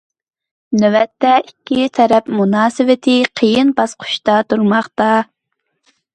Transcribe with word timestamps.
نۆۋەتتە، 0.83 1.33
ئىككى 1.41 1.85
تەرەپ 1.97 2.31
مۇناسىۋىتى 2.39 3.15
قىيىن 3.43 3.71
باسقۇچتا 3.83 4.41
تۇرماقتا. 4.51 5.13